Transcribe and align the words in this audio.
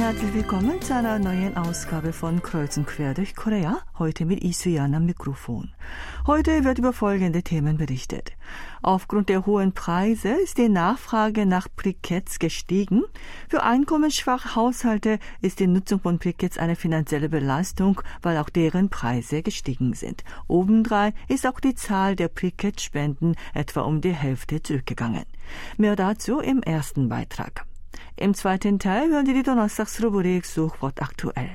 herzlich 0.00 0.32
willkommen 0.32 0.80
zu 0.80 0.94
einer 0.94 1.18
neuen 1.18 1.58
Ausgabe 1.58 2.14
von 2.14 2.40
Kreuz 2.40 2.78
und 2.78 2.86
Quer 2.86 3.12
durch 3.12 3.36
Korea. 3.36 3.82
Heute 3.98 4.24
mit 4.24 4.42
Isuyan 4.42 4.94
am 4.94 5.04
Mikrofon. 5.04 5.74
Heute 6.26 6.64
wird 6.64 6.78
über 6.78 6.94
folgende 6.94 7.42
Themen 7.42 7.76
berichtet. 7.76 8.32
Aufgrund 8.80 9.28
der 9.28 9.44
hohen 9.44 9.72
Preise 9.72 10.30
ist 10.30 10.56
die 10.56 10.70
Nachfrage 10.70 11.44
nach 11.44 11.68
Briketts 11.68 12.38
gestiegen. 12.38 13.02
Für 13.50 13.62
einkommensschwache 13.62 14.56
Haushalte 14.56 15.18
ist 15.42 15.60
die 15.60 15.66
Nutzung 15.66 16.00
von 16.00 16.18
Briketts 16.18 16.56
eine 16.56 16.76
finanzielle 16.76 17.28
Belastung, 17.28 18.00
weil 18.22 18.38
auch 18.38 18.48
deren 18.48 18.88
Preise 18.88 19.42
gestiegen 19.42 19.92
sind. 19.92 20.24
Obendrein 20.48 21.12
ist 21.28 21.46
auch 21.46 21.60
die 21.60 21.74
Zahl 21.74 22.16
der 22.16 22.28
Brikettspenden 22.28 23.36
etwa 23.52 23.82
um 23.82 24.00
die 24.00 24.14
Hälfte 24.14 24.62
zurückgegangen. 24.62 25.26
Mehr 25.76 25.94
dazu 25.94 26.40
im 26.40 26.62
ersten 26.62 27.10
Beitrag. 27.10 27.66
Im 28.20 28.34
zweiten 28.34 28.78
Teil 28.78 29.08
hören 29.08 29.24
Sie 29.24 29.32
die 29.32 29.42
Donnerstagsrubrik 29.42 30.44
Suchwort 30.44 31.00
aktuell. 31.00 31.48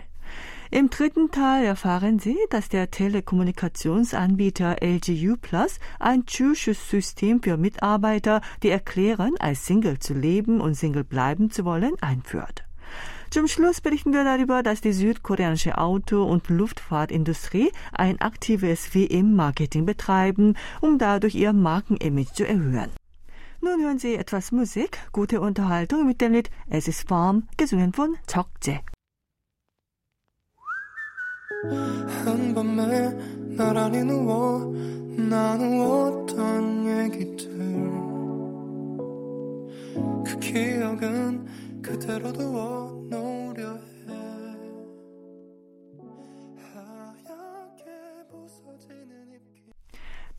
Im 0.71 0.89
dritten 0.89 1.29
Teil 1.29 1.63
erfahren 1.63 2.17
Sie, 2.17 2.39
dass 2.49 2.69
der 2.69 2.89
Telekommunikationsanbieter 2.89 4.77
LGU 4.81 5.35
Plus 5.39 5.79
ein 5.99 6.25
Zuschusssystem 6.25 7.43
für 7.43 7.57
Mitarbeiter, 7.57 8.41
die 8.63 8.69
erklären, 8.69 9.35
als 9.37 9.67
Single 9.67 9.99
zu 9.99 10.15
leben 10.15 10.59
und 10.59 10.73
Single 10.73 11.03
bleiben 11.03 11.51
zu 11.51 11.65
wollen, 11.65 11.93
einführt. 12.01 12.63
Zum 13.29 13.47
Schluss 13.47 13.79
berichten 13.79 14.11
wir 14.11 14.23
darüber, 14.23 14.63
dass 14.63 14.81
die 14.81 14.93
südkoreanische 14.93 15.77
Auto- 15.77 16.23
und 16.23 16.49
Luftfahrtindustrie 16.49 17.71
ein 17.91 18.19
aktives 18.21 18.95
WM-Marketing 18.95 19.85
betreiben, 19.85 20.55
um 20.81 20.97
dadurch 20.97 21.35
ihr 21.35 21.53
Markenimage 21.53 22.33
zu 22.33 22.47
erhöhen. 22.47 22.89
Nun 23.61 23.81
hören 23.81 23.99
Sie 23.99 24.15
etwas 24.15 24.51
Musik, 24.51 24.97
gute 25.11 25.41
Unterhaltung 25.41 26.05
mit 26.05 26.21
dem 26.21 26.33
Lied 26.33 26.49
Es 26.69 26.87
ist 26.87 27.09
warm, 27.09 27.47
gesungen 27.57 27.93
von 27.93 28.15
적재. 28.27 28.81
한밤에 32.25 33.09
나란히 33.57 34.03
누워 34.03 34.71
나누었던 35.17 36.87
얘기들 37.05 37.49
그 40.25 40.39
기억은 40.39 41.81
그대로 41.81 42.31
두어 42.33 43.07
놓으 43.09 43.34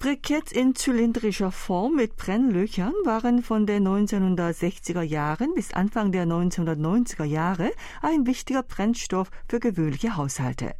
Briketts 0.06 0.52
in 0.52 0.76
zylindrischer 0.76 1.50
Form 1.50 1.96
mit 1.96 2.14
Brennlöchern 2.14 2.92
waren 3.04 3.42
von 3.42 3.66
den 3.66 3.88
1960er 3.88 5.02
Jahren 5.02 5.52
bis 5.54 5.74
Anfang 5.74 6.12
der 6.12 6.26
1990er 6.26 7.24
Jahre 7.24 7.72
ein 8.02 8.24
wichtiger 8.24 8.62
Brennstoff 8.62 9.32
für 9.48 9.58
gewöhnliche 9.58 10.16
Haushalte. 10.16 10.76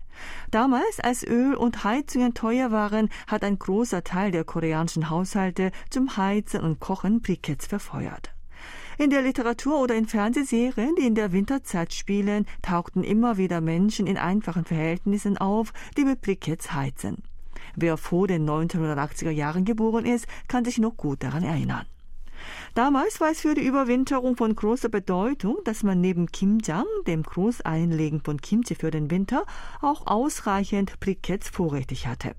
Damals, 0.53 1.01
als 1.01 1.27
Öl 1.27 1.57
und 1.57 1.83
Heizungen 1.83 2.35
teuer 2.35 2.71
waren, 2.71 3.09
hat 3.27 3.43
ein 3.43 3.59
großer 3.59 4.05
Teil 4.05 4.31
der 4.31 4.45
koreanischen 4.45 5.11
Haushalte 5.11 5.73
zum 5.91 6.17
Heizen 6.17 6.61
und 6.61 6.79
Kochen 6.79 7.21
Briketts 7.21 7.67
verfeuert. 7.67 8.33
In 8.97 9.11
der 9.11 9.23
Literatur 9.23 9.81
oder 9.81 9.97
in 9.97 10.07
Fernsehserien, 10.07 10.95
die 11.01 11.07
in 11.09 11.17
der 11.17 11.33
Winterzeit 11.33 11.93
spielen, 11.93 12.47
tauchten 12.63 13.03
immer 13.03 13.39
wieder 13.39 13.61
Menschen 13.61 14.07
in 14.07 14.19
einfachen 14.19 14.65
Verhältnissen 14.65 15.37
auf, 15.37 15.73
die 15.97 16.05
mit 16.05 16.21
Briketts 16.21 16.73
heizen. 16.73 17.25
Wer 17.77 17.99
vor 17.99 18.27
den 18.27 18.49
1980er 18.49 19.31
Jahren 19.31 19.67
geboren 19.67 20.07
ist, 20.07 20.27
kann 20.49 20.65
sich 20.65 20.79
noch 20.79 20.97
gut 20.97 21.23
daran 21.23 21.43
erinnern. 21.43 21.85
Damals 22.75 23.21
war 23.21 23.31
es 23.31 23.41
für 23.41 23.55
die 23.55 23.67
Überwinterung 23.67 24.37
von 24.37 24.55
großer 24.55 24.89
Bedeutung, 24.89 25.59
dass 25.65 25.83
man 25.83 26.01
neben 26.01 26.27
Kimjang, 26.33 26.87
dem 27.07 27.23
Großeinlegen 27.23 28.23
von 28.23 28.41
Kimchi 28.41 28.75
für 28.75 28.91
den 28.91 29.11
Winter, 29.11 29.45
auch 29.81 30.07
ausreichend 30.07 30.99
Briketts 31.01 31.49
vorrätig 31.51 32.07
hatte. 32.07 32.35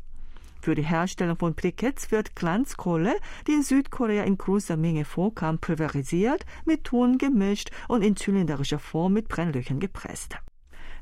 Für 0.62 0.76
die 0.76 0.84
Herstellung 0.84 1.38
von 1.38 1.54
Briketts 1.54 2.12
wird 2.12 2.36
Glanzkohle, 2.36 3.16
die 3.48 3.54
in 3.54 3.64
Südkorea 3.64 4.24
in 4.24 4.38
großer 4.38 4.76
Menge 4.76 5.06
vorkam, 5.06 5.60
pulverisiert, 5.60 6.46
mit 6.66 6.84
Ton 6.84 7.18
gemischt 7.18 7.70
und 7.88 8.02
in 8.02 8.16
zylindrischer 8.16 8.80
Form 8.80 9.14
mit 9.14 9.28
Brennlöchern 9.28 9.80
gepresst. 9.80 10.38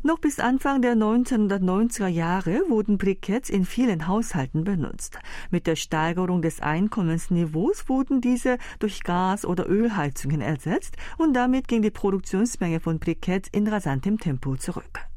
Noch 0.05 0.19
bis 0.19 0.39
Anfang 0.39 0.83
der 0.83 0.93
1990er 0.93 2.05
Jahre 2.05 2.61
wurden 2.69 2.99
Briketts 2.99 3.49
in 3.49 3.65
vielen 3.65 4.07
Haushalten 4.07 4.63
benutzt. 4.63 5.17
Mit 5.49 5.65
der 5.65 5.75
Steigerung 5.75 6.43
des 6.43 6.59
Einkommensniveaus 6.59 7.89
wurden 7.89 8.21
diese 8.21 8.59
durch 8.77 9.01
Gas- 9.01 9.45
oder 9.45 9.67
Ölheizungen 9.67 10.41
ersetzt 10.41 10.95
und 11.17 11.33
damit 11.33 11.67
ging 11.67 11.81
die 11.81 11.89
Produktionsmenge 11.89 12.81
von 12.81 12.99
Briketts 12.99 13.49
in 13.51 13.67
rasantem 13.67 14.19
Tempo 14.19 14.55
zurück. 14.57 15.07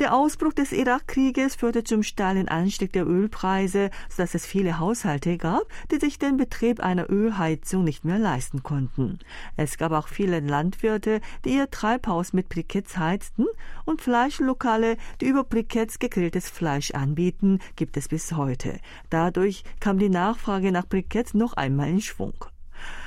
Der 0.00 0.14
Ausbruch 0.14 0.54
des 0.54 0.72
Irakkrieges 0.72 1.56
führte 1.56 1.84
zum 1.84 2.02
steilen 2.02 2.48
Anstieg 2.48 2.90
der 2.94 3.06
Ölpreise, 3.06 3.90
sodass 4.08 4.34
es 4.34 4.46
viele 4.46 4.78
Haushalte 4.78 5.36
gab, 5.36 5.64
die 5.90 5.98
sich 5.98 6.18
den 6.18 6.38
Betrieb 6.38 6.80
einer 6.80 7.10
Ölheizung 7.10 7.84
nicht 7.84 8.06
mehr 8.06 8.18
leisten 8.18 8.62
konnten. 8.62 9.18
Es 9.58 9.76
gab 9.76 9.92
auch 9.92 10.08
viele 10.08 10.40
Landwirte, 10.40 11.20
die 11.44 11.50
ihr 11.50 11.70
Treibhaus 11.70 12.32
mit 12.32 12.48
Briketts 12.48 12.96
heizten 12.96 13.44
und 13.84 14.00
Fleischlokale, 14.00 14.96
die 15.20 15.26
über 15.26 15.44
Briketts 15.44 15.98
gegrilltes 15.98 16.48
Fleisch 16.48 16.92
anbieten, 16.92 17.58
gibt 17.76 17.98
es 17.98 18.08
bis 18.08 18.32
heute. 18.32 18.80
Dadurch 19.10 19.64
kam 19.80 19.98
die 19.98 20.08
Nachfrage 20.08 20.72
nach 20.72 20.86
Briketts 20.86 21.34
noch 21.34 21.52
einmal 21.52 21.90
in 21.90 22.00
Schwung. 22.00 22.46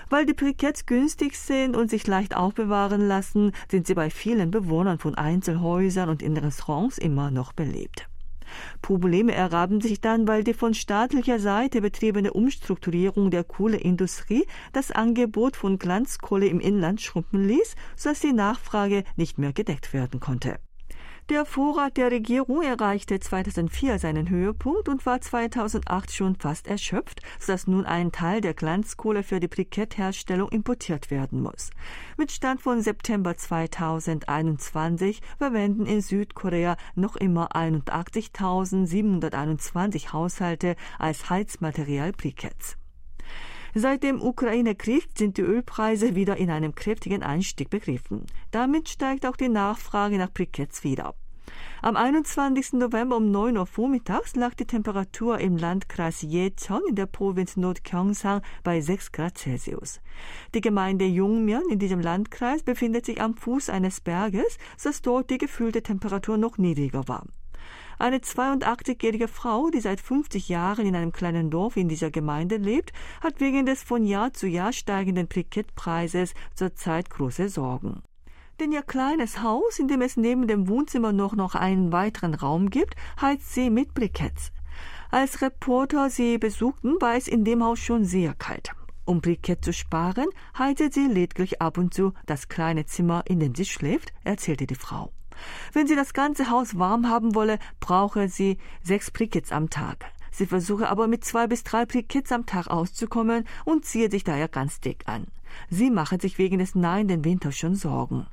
Weil 0.10 0.26
die 0.26 0.34
Briketts 0.34 0.86
günstig 0.86 1.36
sind 1.36 1.76
und 1.76 1.90
sich 1.90 2.08
leicht 2.08 2.36
aufbewahren 2.36 3.08
lassen, 3.08 3.52
sind 3.70 3.88
sie 3.88 3.94
bei 3.94 4.10
vielen 4.10 4.52
Bewohnern 4.52 5.00
von 5.00 5.16
Einzelhäusern 5.16 6.10
und 6.10 6.22
in 6.22 6.38
Restaurants 6.38 6.98
immer 6.98 7.32
noch 7.32 7.54
beliebt. 7.54 8.08
Probleme 8.82 9.34
ergaben 9.34 9.82
sich 9.82 10.02
dann, 10.02 10.28
weil 10.28 10.44
die 10.44 10.54
von 10.54 10.74
staatlicher 10.74 11.40
Seite 11.40 11.82
betriebene 11.82 12.34
Umstrukturierung 12.34 13.32
der 13.32 13.44
Kohleindustrie 13.44 14.46
das 14.74 14.92
Angebot 14.92 15.56
von 15.56 15.80
Glanzkohle 15.80 16.48
im 16.48 16.60
Inland 16.60 17.02
schrumpfen 17.02 17.48
ließ, 17.48 17.76
sodass 17.96 18.20
die 18.20 18.34
Nachfrage 18.34 19.04
nicht 19.16 19.38
mehr 19.38 19.54
gedeckt 19.54 19.94
werden 19.94 20.20
konnte. 20.20 20.60
Der 21.30 21.46
Vorrat 21.46 21.96
der 21.96 22.12
Regierung 22.12 22.64
erreichte 22.64 23.18
2004 23.18 23.98
seinen 23.98 24.30
Höhepunkt 24.30 24.90
und 24.90 25.06
war 25.06 25.22
2008 25.22 26.12
schon 26.12 26.36
fast 26.36 26.68
erschöpft, 26.68 27.22
sodass 27.40 27.66
nun 27.66 27.86
ein 27.86 28.12
Teil 28.12 28.42
der 28.42 28.54
Glanzkohle 28.54 29.24
für 29.24 29.40
die 29.40 29.48
Brikettherstellung 29.48 30.50
importiert 30.50 31.12
werden 31.12 31.42
muss. 31.42 31.70
Mit 32.18 32.34
Stand 32.34 32.62
von 32.62 32.82
September 32.82 33.38
2021 33.38 35.22
verwenden 35.38 35.86
in 35.86 36.02
Südkorea 36.02 36.76
noch 36.96 37.16
immer 37.16 37.56
81.721 37.56 40.12
Haushalte 40.12 40.76
als 41.00 41.30
Heizmaterial 41.30 42.12
Briketts. 42.12 42.76
Seit 43.76 44.04
dem 44.04 44.22
Ukraine-Krieg 44.22 45.10
sind 45.18 45.38
die 45.38 45.42
Ölpreise 45.42 46.14
wieder 46.14 46.38
in 46.38 46.52
einem 46.52 46.76
kräftigen 46.76 47.24
Anstieg 47.24 47.72
begriffen. 47.72 48.28
Damit 48.52 48.88
steigt 48.88 49.26
auch 49.26 49.36
die 49.36 49.50
Nachfrage 49.50 50.20
nach 50.20 50.32
Briketts 50.32 50.84
wieder. 50.84 51.16
Am 51.82 51.96
21. 51.96 52.74
November 52.74 53.18
um 53.18 53.32
9 53.32 53.58
Uhr 53.58 53.66
vormittags 53.66 54.36
lag 54.36 54.54
die 54.54 54.68
Temperatur 54.68 55.40
im 55.40 55.58
Landkreis 55.58 56.22
Jecheon 56.22 56.82
in 56.88 56.96
der 56.96 57.08
Provinz 57.08 57.58
Nordgyeongsang 57.58 58.44
bei 58.64 58.80
6 58.80 59.12
Grad 59.12 59.40
Celsius. 59.40 60.02
Die 60.54 60.62
Gemeinde 60.62 61.06
Jungmyeon 61.06 61.68
in 61.72 61.80
diesem 61.80 62.00
Landkreis 62.00 62.62
befindet 62.62 63.08
sich 63.08 63.20
am 63.22 63.36
Fuß 63.36 63.70
eines 63.70 64.02
Berges, 64.02 64.60
sodass 64.78 65.02
dort 65.02 65.32
die 65.32 65.40
gefühlte 65.40 65.82
Temperatur 65.82 66.38
noch 66.38 66.60
niedriger 66.60 67.08
war. 67.08 67.26
Eine 68.00 68.18
82-jährige 68.18 69.28
Frau, 69.28 69.70
die 69.70 69.80
seit 69.80 70.02
50 70.02 70.50
Jahren 70.50 70.86
in 70.86 70.96
einem 70.96 71.12
kleinen 71.12 71.50
Dorf 71.50 71.78
in 71.78 71.88
dieser 71.88 72.12
Gemeinde 72.12 72.58
lebt, 72.58 72.92
hat 73.22 73.40
wegen 73.40 73.66
des 73.66 73.84
von 73.84 74.04
Jahr 74.06 74.34
zu 74.34 74.48
Jahr 74.48 74.74
steigenden 74.74 75.28
Brikettpreises 75.28 76.34
zurzeit 76.56 77.10
große 77.10 77.50
Sorgen. 77.50 78.02
Denn 78.60 78.72
ihr 78.72 78.84
kleines 78.84 79.42
Haus, 79.42 79.80
in 79.80 79.88
dem 79.88 80.02
es 80.02 80.18
neben 80.18 80.48
dem 80.48 80.68
Wohnzimmer 80.68 81.12
noch, 81.12 81.36
noch 81.36 81.56
einen 81.56 81.92
weiteren 81.92 82.34
Raum 82.34 82.70
gibt, 82.70 82.96
heizt 83.22 83.54
sie 83.54 83.70
mit 83.70 83.94
Briketts. 83.94 84.52
Als 85.12 85.42
Reporter 85.42 86.10
sie 86.10 86.38
besuchten, 86.38 87.00
war 87.00 87.16
es 87.16 87.28
in 87.28 87.44
dem 87.44 87.64
Haus 87.64 87.80
schon 87.80 88.06
sehr 88.06 88.34
kalt. 88.34 88.72
Um 89.06 89.22
Brikett 89.22 89.66
zu 89.66 89.74
sparen, 89.74 90.28
heizet 90.58 90.94
sie 90.94 91.08
lediglich 91.08 91.62
ab 91.62 91.78
und 91.78 91.94
zu 91.94 92.14
das 92.26 92.48
kleine 92.48 92.86
Zimmer, 92.86 93.24
in 93.28 93.40
dem 93.40 93.54
sie 93.54 93.66
schläft, 93.66 94.14
erzählte 94.24 94.66
die 94.66 94.76
Frau. 94.76 95.12
Wenn 95.72 95.88
sie 95.88 95.96
das 95.96 96.14
ganze 96.14 96.50
Haus 96.50 96.78
warm 96.78 97.10
haben 97.10 97.36
wolle, 97.36 97.60
brauche 97.80 98.28
sie 98.30 98.58
sechs 98.84 99.12
Briketts 99.12 99.52
am 99.52 99.70
Tag. 99.70 100.06
Sie 100.32 100.48
versuche 100.48 100.90
aber 100.90 101.08
mit 101.08 101.24
zwei 101.24 101.48
bis 101.48 101.64
drei 101.64 101.86
Briketts 101.86 102.32
am 102.32 102.46
Tag 102.46 102.68
auszukommen 102.68 103.46
und 103.66 103.86
ziehe 103.86 104.10
sich 104.10 104.24
daher 104.24 104.48
ganz 104.48 104.80
dick 104.80 105.04
an. 105.06 105.28
Sie 105.70 105.92
mache 105.92 106.20
sich 106.20 106.38
wegen 106.38 106.58
des 106.58 106.74
nahenden 106.74 107.24
Winters 107.24 107.56
schon 107.56 107.76
Sorgen. 107.76 108.26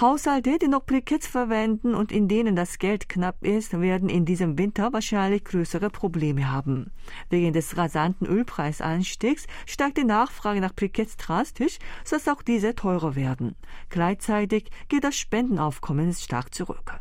Haushalte, 0.00 0.58
die 0.58 0.68
noch 0.68 0.84
Briketts 0.84 1.26
verwenden 1.26 1.94
und 1.94 2.12
in 2.12 2.26
denen 2.26 2.56
das 2.56 2.78
Geld 2.78 3.08
knapp 3.08 3.44
ist, 3.44 3.78
werden 3.78 4.08
in 4.08 4.24
diesem 4.24 4.58
Winter 4.58 4.92
wahrscheinlich 4.92 5.44
größere 5.44 5.90
Probleme 5.90 6.50
haben. 6.50 6.90
Wegen 7.28 7.52
des 7.52 7.76
rasanten 7.76 8.26
Ölpreisanstiegs 8.26 9.46
steigt 9.66 9.98
die 9.98 10.04
Nachfrage 10.04 10.60
nach 10.60 10.74
Briketts 10.74 11.16
drastisch, 11.16 11.78
sodass 12.04 12.28
auch 12.28 12.42
diese 12.42 12.74
teurer 12.74 13.14
werden. 13.14 13.54
Gleichzeitig 13.90 14.70
geht 14.88 15.04
das 15.04 15.16
Spendenaufkommen 15.16 16.12
stark 16.14 16.54
zurück. 16.54 17.00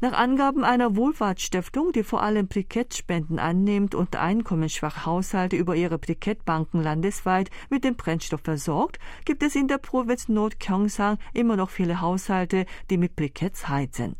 Nach 0.00 0.12
Angaben 0.12 0.62
einer 0.62 0.94
Wohlfahrtsstiftung, 0.94 1.90
die 1.90 2.04
vor 2.04 2.22
allem 2.22 2.46
Brikettspenden 2.46 3.40
annimmt 3.40 3.96
und 3.96 4.14
einkommensschwache 4.14 5.04
Haushalte 5.04 5.56
über 5.56 5.74
ihre 5.74 5.98
Brikettbanken 5.98 6.80
landesweit 6.80 7.50
mit 7.68 7.82
dem 7.82 7.96
Brennstoff 7.96 8.42
versorgt, 8.42 9.00
gibt 9.24 9.42
es 9.42 9.56
in 9.56 9.66
der 9.66 9.78
Provinz 9.78 10.28
Nord-Gyeongsang 10.28 11.18
immer 11.34 11.56
noch 11.56 11.70
viele 11.70 12.00
Haushalte, 12.00 12.64
die 12.90 12.96
mit 12.96 13.16
Briketts 13.16 13.68
heizen. 13.68 14.14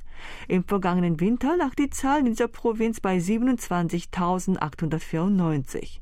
Im 0.49 0.65
vergangenen 0.65 1.21
Winter 1.21 1.57
lag 1.57 1.77
die 1.77 1.91
Zahl 1.91 2.19
in 2.21 2.27
dieser 2.27 2.49
Provinz 2.49 3.01
bei 3.01 3.19
27.894. 3.19 6.01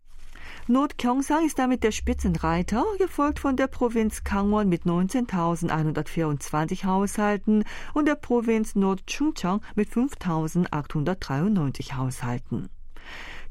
Nordgyeongsang 0.69 1.47
ist 1.47 1.61
damit 1.61 1.85
der 1.85 1.93
Spitzenreiter, 1.93 2.85
gefolgt 2.99 3.39
von 3.39 3.55
der 3.55 3.69
Provinz 3.69 4.25
Gangwon 4.25 4.69
mit 4.69 4.83
19.124 4.83 6.85
Haushalten 6.85 7.63
und 7.95 8.09
der 8.09 8.17
Provinz 8.17 8.75
Nordchungcheong 8.75 9.61
mit 9.77 9.91
5.893 9.91 11.93
Haushalten. 11.93 12.69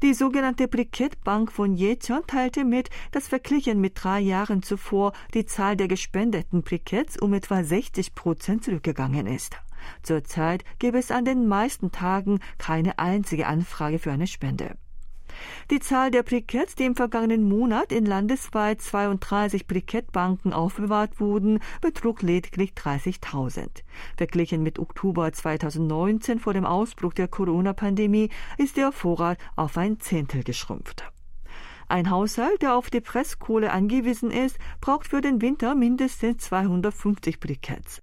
Die 0.02 0.12
sogenannte 0.12 0.68
Brikettbank 0.68 1.50
von 1.50 1.72
Jecheon 1.72 2.26
teilte 2.26 2.66
mit, 2.66 2.90
dass 3.12 3.28
verglichen 3.28 3.80
mit 3.80 3.94
drei 3.94 4.20
Jahren 4.20 4.62
zuvor 4.62 5.14
die 5.32 5.46
Zahl 5.46 5.74
der 5.74 5.88
gespendeten 5.88 6.60
Briketts 6.60 7.18
um 7.18 7.32
etwa 7.32 7.64
60 7.64 8.14
Prozent 8.14 8.62
zurückgegangen 8.62 9.26
ist. 9.26 9.56
Zurzeit 10.02 10.64
gäbe 10.78 10.98
es 10.98 11.10
an 11.10 11.24
den 11.24 11.48
meisten 11.48 11.92
Tagen 11.92 12.40
keine 12.58 12.98
einzige 12.98 13.46
Anfrage 13.46 13.98
für 13.98 14.12
eine 14.12 14.26
Spende. 14.26 14.76
Die 15.70 15.80
Zahl 15.80 16.10
der 16.10 16.22
Briketts, 16.22 16.74
die 16.74 16.84
im 16.84 16.94
vergangenen 16.94 17.48
Monat 17.48 17.92
in 17.92 18.06
landesweit 18.06 18.80
32 18.80 19.66
Brikettbanken 19.66 20.52
aufbewahrt 20.52 21.20
wurden, 21.20 21.60
betrug 21.80 22.22
lediglich 22.22 22.72
30.000. 22.72 23.82
Verglichen 24.16 24.62
mit 24.62 24.78
Oktober 24.78 25.32
2019 25.32 26.38
vor 26.38 26.54
dem 26.54 26.64
Ausbruch 26.64 27.12
der 27.12 27.28
Corona-Pandemie 27.28 28.30
ist 28.58 28.76
der 28.76 28.92
Vorrat 28.92 29.38
auf 29.56 29.76
ein 29.76 30.00
Zehntel 30.00 30.44
geschrumpft. 30.44 31.04
Ein 31.88 32.10
Haushalt, 32.10 32.62
der 32.62 32.74
auf 32.74 32.90
die 32.90 33.00
Presskohle 33.00 33.70
angewiesen 33.70 34.30
ist, 34.30 34.58
braucht 34.80 35.06
für 35.08 35.20
den 35.20 35.40
Winter 35.40 35.74
mindestens 35.74 36.44
250 36.44 37.38
Briketts. 37.38 38.02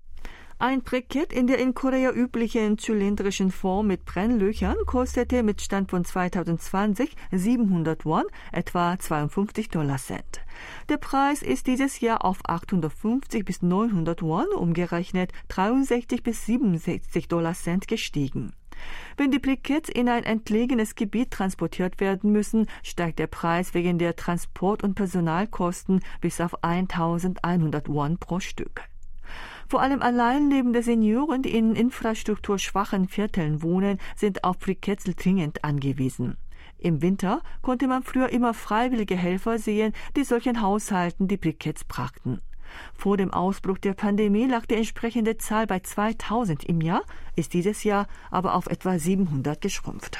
Ein 0.59 0.81
Brikett 0.83 1.33
in 1.33 1.47
der 1.47 1.57
in 1.57 1.73
Korea 1.73 2.11
üblichen 2.11 2.77
zylindrischen 2.77 3.51
Form 3.51 3.87
mit 3.87 4.05
Brennlöchern 4.05 4.77
kostete 4.85 5.41
mit 5.41 5.61
Stand 5.61 5.89
von 5.89 6.05
2020 6.05 7.15
700 7.31 8.05
Won, 8.05 8.23
etwa 8.51 8.97
52 8.97 9.69
Dollar 9.69 9.97
Cent. 9.97 10.41
Der 10.89 10.97
Preis 10.97 11.41
ist 11.41 11.67
dieses 11.67 11.99
Jahr 11.99 12.23
auf 12.23 12.39
850 12.45 13.43
bis 13.43 13.61
900 13.61 14.21
Won, 14.21 14.45
umgerechnet 14.55 15.31
63 15.49 16.21
bis 16.21 16.45
67 16.45 17.27
Dollar 17.27 17.55
Cent 17.55 17.87
gestiegen. 17.87 18.53
Wenn 19.17 19.31
die 19.31 19.39
Briketts 19.39 19.89
in 19.89 20.07
ein 20.07 20.23
entlegenes 20.23 20.95
Gebiet 20.95 21.31
transportiert 21.31 21.99
werden 21.99 22.31
müssen, 22.31 22.67
steigt 22.83 23.19
der 23.19 23.27
Preis 23.27 23.73
wegen 23.73 23.97
der 23.97 24.15
Transport- 24.15 24.83
und 24.83 24.95
Personalkosten 24.95 26.01
bis 26.21 26.39
auf 26.41 26.63
1100 26.63 27.89
Won 27.89 28.17
pro 28.17 28.39
Stück. 28.39 28.92
Vor 29.73 29.81
allem 29.81 30.03
alleinlebende 30.03 30.83
Senioren, 30.83 31.41
die 31.41 31.57
in 31.57 31.75
infrastrukturschwachen 31.75 33.07
Vierteln 33.07 33.63
wohnen, 33.63 33.97
sind 34.15 34.43
auf 34.43 34.59
Briketts 34.59 35.05
dringend 35.05 35.63
angewiesen. 35.63 36.37
Im 36.77 37.01
Winter 37.01 37.41
konnte 37.63 37.87
man 37.87 38.03
früher 38.03 38.29
immer 38.29 38.53
freiwillige 38.53 39.15
Helfer 39.15 39.57
sehen, 39.57 39.93
die 40.15 40.25
solchen 40.25 40.61
Haushalten 40.61 41.27
die 41.27 41.37
Briketts 41.37 41.85
brachten. 41.85 42.39
Vor 42.93 43.17
dem 43.17 43.33
Ausbruch 43.33 43.79
der 43.79 43.95
Pandemie 43.95 44.45
lag 44.45 44.67
die 44.67 44.75
entsprechende 44.75 45.37
Zahl 45.37 45.65
bei 45.65 45.79
2000 45.79 46.65
im 46.65 46.79
Jahr, 46.79 47.01
ist 47.35 47.55
dieses 47.55 47.83
Jahr 47.83 48.05
aber 48.29 48.53
auf 48.53 48.67
etwa 48.67 48.99
700 48.99 49.59
geschrumpft. 49.59 50.19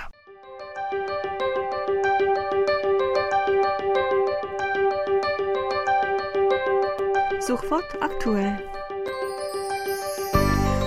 Suchwort 7.40 8.02
aktuell. 8.02 8.73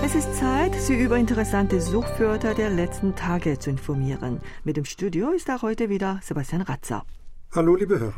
Es 0.06 0.14
ist 0.14 0.36
Zeit, 0.36 0.72
Sie 0.76 0.94
über 0.94 1.16
interessante 1.16 1.80
Suchwörter 1.80 2.54
der 2.54 2.70
letzten 2.70 3.16
Tage 3.16 3.58
zu 3.58 3.70
informieren. 3.70 4.40
Mit 4.62 4.76
dem 4.76 4.84
Studio 4.84 5.30
ist 5.30 5.48
da 5.48 5.62
heute 5.62 5.88
wieder 5.88 6.20
Sebastian 6.22 6.62
Ratzer. 6.62 7.04
Hallo, 7.52 7.74
liebe 7.74 7.98
Hörer. 7.98 8.14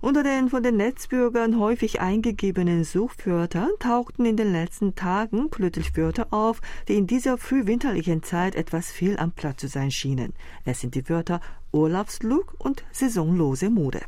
Unter 0.00 0.24
den 0.24 0.48
von 0.48 0.64
den 0.64 0.78
Netzbürgern 0.78 1.60
häufig 1.60 2.00
eingegebenen 2.00 2.82
Suchwörtern 2.82 3.70
tauchten 3.78 4.24
in 4.24 4.36
den 4.36 4.50
letzten 4.50 4.96
Tagen 4.96 5.48
plötzlich 5.48 5.96
Wörter 5.96 6.26
auf, 6.32 6.60
die 6.88 6.96
in 6.96 7.06
dieser 7.06 7.38
frühwinterlichen 7.38 8.24
Zeit 8.24 8.56
etwas 8.56 8.90
fehl 8.90 9.16
am 9.16 9.30
Platz 9.30 9.60
zu 9.60 9.68
sein 9.68 9.92
schienen. 9.92 10.32
Es 10.64 10.80
sind 10.80 10.96
die 10.96 11.08
Wörter 11.08 11.40
Urlaubslook 11.70 12.56
und 12.58 12.82
saisonlose 12.90 13.70
Mode. 13.70 14.00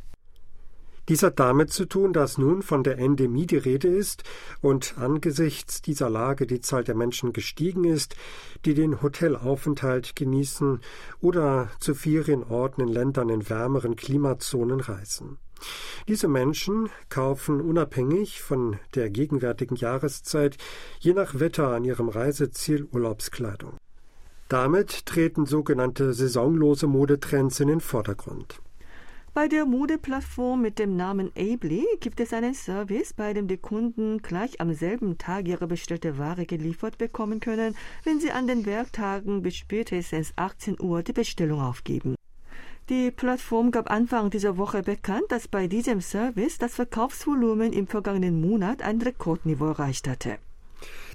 Dies 1.09 1.23
hat 1.23 1.39
damit 1.39 1.71
zu 1.71 1.85
tun, 1.85 2.13
dass 2.15 2.39
nun 2.39 2.63
von 2.63 2.83
der 2.83 2.99
Endemie 2.99 3.47
die 3.47 3.59
Rede 3.59 3.89
ist 3.89 4.25
und 4.63 4.95
angesichts 4.97 5.83
dieser 5.83 6.09
Lage 6.09 6.47
die 6.47 6.61
Zahl 6.61 6.83
der 6.83 6.95
Menschen 6.95 7.33
gestiegen 7.33 7.85
ist, 7.85 8.17
die 8.65 8.73
den 8.73 9.03
Hotelaufenthalt 9.03 10.17
genießen 10.17 10.81
oder 11.21 11.71
zu 11.79 11.95
Ferienorten 11.95 12.87
in 12.87 12.93
Ländern 12.93 13.29
in 13.29 13.49
wärmeren 13.51 13.97
Klimazonen 13.97 14.81
reisen. 14.81 15.39
Diese 16.09 16.29
Menschen 16.29 16.91
kaufen 17.09 17.61
unabhängig 17.61 18.43
von 18.43 18.79
der 18.95 19.11
gegenwärtigen 19.11 19.77
Jahreszeit 19.77 20.57
je 21.01 21.13
nach 21.13 21.39
Wetter 21.39 21.69
an 21.69 21.85
ihrem 21.85 22.09
Reiseziel 22.09 22.85
Urlaubskleidung. 22.91 23.77
Damit 24.49 25.07
treten 25.07 25.47
sogenannte 25.47 26.13
saisonlose 26.13 26.87
Modetrends 26.87 27.61
in 27.61 27.69
den 27.69 27.81
Vordergrund. 27.81 28.61
Bei 29.35 29.49
der 29.49 29.67
Modeplattform 29.67 30.63
mit 30.63 30.79
dem 30.79 30.95
Namen 30.95 31.33
Ably 31.37 31.85
gibt 31.99 32.21
es 32.21 32.33
einen 32.33 32.55
Service, 32.55 33.13
bei 33.13 33.33
dem 33.35 33.49
die 33.49 33.57
Kunden 33.57 34.23
gleich 34.23 34.61
am 34.61 34.73
selben 34.73 35.19
Tag 35.19 35.49
ihre 35.49 35.67
bestellte 35.67 36.19
Ware 36.19 36.47
geliefert 36.47 36.99
bekommen 36.99 37.41
können, 37.41 37.75
wenn 38.05 38.21
sie 38.21 38.31
an 38.31 38.47
den 38.47 38.65
Werktagen 38.65 39.43
bis 39.43 39.57
spätestens 39.57 40.33
18 40.37 40.81
Uhr 40.81 41.03
die 41.03 41.13
Bestellung 41.13 41.61
aufgeben. 41.61 42.15
Die 42.89 43.11
Plattform 43.11 43.73
gab 43.73 43.91
Anfang 43.91 44.31
dieser 44.31 44.57
Woche 44.57 44.85
bekannt, 44.85 45.27
dass 45.31 45.49
bei 45.49 45.67
diesem 45.67 46.01
Service 46.01 46.59
das 46.59 46.77
Verkaufsvolumen 46.77 47.73
im 47.73 47.89
vergangenen 47.89 48.41
Monat 48.41 48.83
ein 48.83 49.03
Rekordniveau 49.03 49.67
erreicht 49.67 50.07
hatte. 50.07 50.39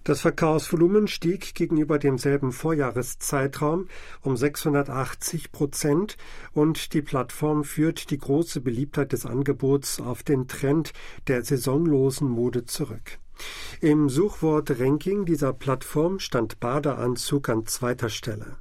Das 0.04 0.22
Verkaufsvolumen 0.22 1.08
stieg 1.08 1.56
gegenüber 1.56 2.00
demselben 2.00 2.52
Vorjahreszeitraum 2.52 3.88
um 4.22 4.38
680 4.38 5.52
Prozent 5.52 6.18
und 6.54 6.94
die 6.94 7.02
Plattform 7.02 7.64
führt 7.64 8.10
die 8.10 8.18
große 8.18 8.62
Beliebtheit 8.62 9.12
des 9.12 9.26
Angebots 9.26 10.00
auf 10.00 10.24
den 10.24 10.48
Trend 10.48 10.94
der 11.28 11.44
saisonlosen 11.44 12.30
Mode 12.30 12.66
zurück. 12.66 13.20
Im 13.82 14.10
Suchwort-Ranking 14.10 15.26
dieser 15.26 15.54
Plattform 15.54 16.20
stand 16.20 16.60
Badeanzug 16.60 17.48
an 17.50 17.66
zweiter 17.66 18.10
Stelle. 18.10 18.58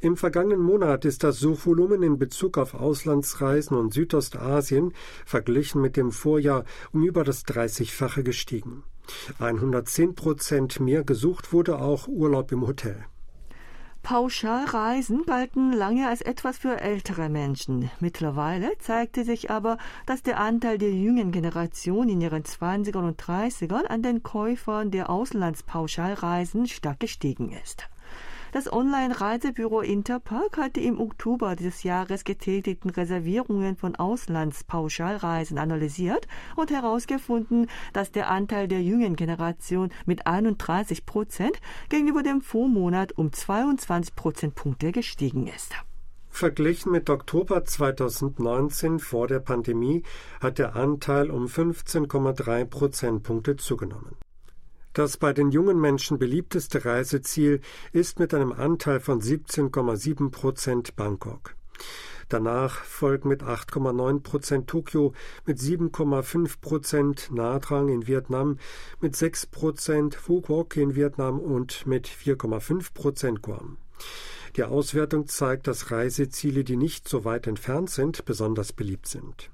Im 0.00 0.16
vergangenen 0.16 0.60
Monat 0.60 1.04
ist 1.04 1.24
das 1.24 1.38
Suchvolumen 1.38 2.02
in 2.02 2.18
Bezug 2.18 2.56
auf 2.58 2.74
Auslandsreisen 2.74 3.76
und 3.76 3.92
Südostasien 3.92 4.94
verglichen 5.26 5.80
mit 5.80 5.96
dem 5.96 6.12
Vorjahr 6.12 6.64
um 6.92 7.04
über 7.04 7.24
das 7.24 7.44
30-fache 7.46 8.22
gestiegen. 8.22 8.82
110 9.38 10.14
Prozent 10.14 10.80
mehr 10.80 11.04
gesucht 11.04 11.52
wurde 11.52 11.78
auch 11.78 12.08
Urlaub 12.08 12.52
im 12.52 12.66
Hotel. 12.66 13.04
Pauschalreisen 14.02 15.24
galten 15.26 15.72
lange 15.72 16.08
als 16.08 16.22
etwas 16.22 16.56
für 16.56 16.80
ältere 16.80 17.28
Menschen. 17.28 17.90
Mittlerweile 18.00 18.76
zeigte 18.78 19.24
sich 19.24 19.50
aber, 19.50 19.76
dass 20.06 20.22
der 20.22 20.40
Anteil 20.40 20.78
der 20.78 20.92
jungen 20.92 21.32
Generation 21.32 22.08
in 22.08 22.20
ihren 22.20 22.42
20ern 22.42 23.06
und 23.06 23.22
30ern 23.22 23.84
an 23.84 24.02
den 24.02 24.22
Käufern 24.22 24.90
der 24.90 25.10
Auslandspauschalreisen 25.10 26.66
stark 26.66 27.00
gestiegen 27.00 27.52
ist. 27.52 27.88
Das 28.52 28.72
Online-Reisebüro 28.72 29.80
Interpark 29.80 30.56
hatte 30.56 30.80
im 30.80 31.00
Oktober 31.00 31.54
dieses 31.54 31.84
Jahres 31.84 32.24
getätigten 32.24 32.90
Reservierungen 32.90 33.76
von 33.76 33.94
Auslandspauschalreisen 33.94 35.56
analysiert 35.56 36.26
und 36.56 36.72
herausgefunden, 36.72 37.68
dass 37.92 38.10
der 38.10 38.28
Anteil 38.28 38.66
der 38.66 38.82
jungen 38.82 39.14
Generation 39.14 39.90
mit 40.04 40.26
31 40.26 41.06
Prozent 41.06 41.60
gegenüber 41.90 42.24
dem 42.24 42.40
Vormonat 42.40 43.12
um 43.12 43.32
22 43.32 44.16
Prozentpunkte 44.16 44.90
gestiegen 44.90 45.46
ist. 45.46 45.72
Verglichen 46.28 46.90
mit 46.90 47.08
Oktober 47.08 47.64
2019 47.64 48.98
vor 48.98 49.28
der 49.28 49.40
Pandemie 49.40 50.02
hat 50.40 50.58
der 50.58 50.74
Anteil 50.74 51.30
um 51.30 51.46
15,3 51.46 52.64
Prozentpunkte 52.64 53.56
zugenommen. 53.56 54.16
Das 54.92 55.16
bei 55.16 55.32
den 55.32 55.50
jungen 55.50 55.80
Menschen 55.80 56.18
beliebteste 56.18 56.84
Reiseziel 56.84 57.60
ist 57.92 58.18
mit 58.18 58.34
einem 58.34 58.52
Anteil 58.52 58.98
von 58.98 59.20
17,7 59.20 60.30
Prozent 60.30 60.96
Bangkok. 60.96 61.54
Danach 62.28 62.84
folgt 62.84 63.24
mit 63.24 63.42
8,9 63.42 64.20
Prozent 64.20 64.68
Tokio, 64.68 65.14
mit 65.46 65.58
7,5 65.58 66.60
Prozent 66.60 67.30
Nha 67.32 67.58
Trang 67.58 67.88
in 67.88 68.06
Vietnam, 68.06 68.58
mit 69.00 69.16
6 69.16 69.46
Prozent 69.46 70.14
Phu 70.14 70.40
Quoc 70.40 70.76
in 70.76 70.94
Vietnam 70.94 71.40
und 71.40 71.86
mit 71.86 72.06
4,5 72.08 72.94
Prozent 72.94 73.42
Guam. 73.42 73.78
Die 74.56 74.64
Auswertung 74.64 75.26
zeigt, 75.26 75.66
dass 75.66 75.90
Reiseziele, 75.90 76.64
die 76.64 76.76
nicht 76.76 77.08
so 77.08 77.24
weit 77.24 77.46
entfernt 77.46 77.90
sind, 77.90 78.24
besonders 78.24 78.72
beliebt 78.72 79.06
sind. 79.06 79.50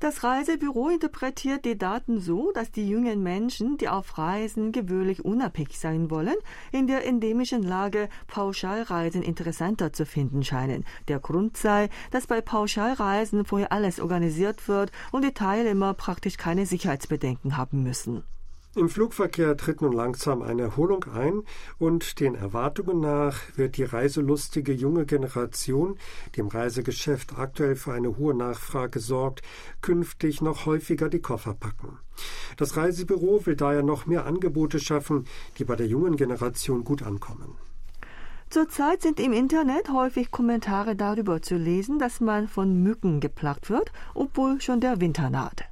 Das 0.00 0.22
Reisebüro 0.22 0.90
interpretiert 0.90 1.64
die 1.64 1.76
Daten 1.76 2.20
so, 2.20 2.52
dass 2.52 2.70
die 2.70 2.88
jungen 2.88 3.20
Menschen, 3.20 3.78
die 3.78 3.88
auf 3.88 4.16
Reisen 4.16 4.70
gewöhnlich 4.70 5.24
unabhängig 5.24 5.76
sein 5.80 6.08
wollen, 6.08 6.36
in 6.70 6.86
der 6.86 7.04
endemischen 7.04 7.64
Lage 7.64 8.08
Pauschalreisen 8.28 9.22
interessanter 9.22 9.92
zu 9.92 10.06
finden 10.06 10.44
scheinen. 10.44 10.84
Der 11.08 11.18
Grund 11.18 11.56
sei, 11.56 11.88
dass 12.12 12.28
bei 12.28 12.40
Pauschalreisen 12.40 13.44
vorher 13.44 13.72
alles 13.72 13.98
organisiert 13.98 14.68
wird 14.68 14.92
und 15.10 15.24
die 15.24 15.32
Teilnehmer 15.34 15.94
praktisch 15.94 16.36
keine 16.36 16.64
Sicherheitsbedenken 16.64 17.56
haben 17.56 17.82
müssen. 17.82 18.22
Im 18.76 18.90
Flugverkehr 18.90 19.56
tritt 19.56 19.80
nun 19.80 19.92
langsam 19.92 20.42
eine 20.42 20.62
Erholung 20.62 21.04
ein 21.04 21.42
und 21.78 22.20
den 22.20 22.34
Erwartungen 22.34 23.00
nach 23.00 23.40
wird 23.56 23.78
die 23.78 23.84
reiselustige 23.84 24.72
junge 24.72 25.06
Generation, 25.06 25.98
die 26.34 26.40
im 26.40 26.48
Reisegeschäft 26.48 27.38
aktuell 27.38 27.76
für 27.76 27.92
eine 27.92 28.18
hohe 28.18 28.34
Nachfrage 28.34 29.00
sorgt, 29.00 29.42
künftig 29.80 30.42
noch 30.42 30.66
häufiger 30.66 31.08
die 31.08 31.20
Koffer 31.20 31.54
packen. 31.54 31.98
Das 32.58 32.76
Reisebüro 32.76 33.46
will 33.46 33.56
daher 33.56 33.82
noch 33.82 34.06
mehr 34.06 34.26
Angebote 34.26 34.80
schaffen, 34.80 35.24
die 35.56 35.64
bei 35.64 35.74
der 35.74 35.86
jungen 35.86 36.16
Generation 36.16 36.84
gut 36.84 37.02
ankommen. 37.02 37.56
Zurzeit 38.50 39.02
sind 39.02 39.20
im 39.20 39.34
Internet 39.34 39.90
häufig 39.90 40.30
Kommentare 40.30 40.96
darüber 40.96 41.42
zu 41.42 41.56
lesen, 41.56 41.98
dass 41.98 42.20
man 42.20 42.48
von 42.48 42.82
Mücken 42.82 43.20
geplagt 43.20 43.68
wird, 43.68 43.92
obwohl 44.14 44.60
schon 44.62 44.80
der 44.80 45.00
Winter 45.02 45.28
naht. 45.28 45.64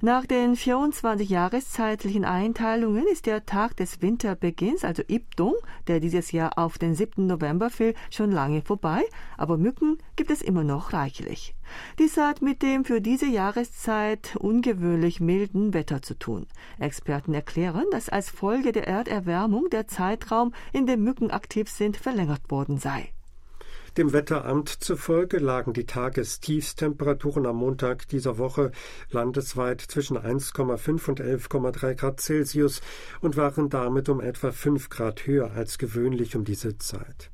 Nach 0.00 0.26
den 0.26 0.56
24 0.56 1.28
jahreszeitlichen 1.28 2.24
Einteilungen 2.24 3.06
ist 3.06 3.26
der 3.26 3.46
Tag 3.46 3.76
des 3.76 4.02
Winterbeginns, 4.02 4.84
also 4.84 5.02
Ibdong, 5.06 5.54
der 5.86 6.00
dieses 6.00 6.32
Jahr 6.32 6.58
auf 6.58 6.78
den 6.78 6.94
7. 6.94 7.26
November 7.26 7.70
fiel, 7.70 7.94
schon 8.10 8.32
lange 8.32 8.62
vorbei, 8.62 9.02
aber 9.36 9.56
Mücken 9.56 9.98
gibt 10.16 10.30
es 10.30 10.42
immer 10.42 10.64
noch 10.64 10.92
reichlich. 10.92 11.54
Dies 11.98 12.16
hat 12.16 12.42
mit 12.42 12.62
dem 12.62 12.84
für 12.84 13.00
diese 13.00 13.26
Jahreszeit 13.26 14.36
ungewöhnlich 14.36 15.20
milden 15.20 15.72
Wetter 15.74 16.02
zu 16.02 16.18
tun. 16.18 16.46
Experten 16.78 17.34
erklären, 17.34 17.84
dass 17.90 18.08
als 18.08 18.30
Folge 18.30 18.72
der 18.72 18.88
Erderwärmung 18.88 19.70
der 19.70 19.86
Zeitraum, 19.86 20.52
in 20.72 20.86
dem 20.86 21.02
Mücken 21.02 21.30
aktiv 21.30 21.70
sind, 21.70 21.96
verlängert 21.96 22.50
worden 22.50 22.78
sei. 22.78 23.12
Dem 23.98 24.14
Wetteramt 24.14 24.70
zufolge 24.70 25.36
lagen 25.36 25.74
die 25.74 25.84
Tagestiefstemperaturen 25.84 27.44
am 27.44 27.56
Montag 27.56 28.08
dieser 28.08 28.38
Woche 28.38 28.72
landesweit 29.10 29.82
zwischen 29.82 30.16
1,5 30.16 31.08
und 31.10 31.20
11,3 31.20 31.94
Grad 31.94 32.18
Celsius 32.18 32.80
und 33.20 33.36
waren 33.36 33.68
damit 33.68 34.08
um 34.08 34.22
etwa 34.22 34.50
5 34.50 34.88
Grad 34.88 35.26
höher 35.26 35.50
als 35.52 35.76
gewöhnlich 35.76 36.34
um 36.36 36.44
diese 36.44 36.78
Zeit. 36.78 37.30